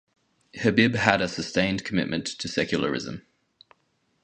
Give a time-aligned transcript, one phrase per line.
[0.55, 3.21] Habib had a sustained commitment to secularism.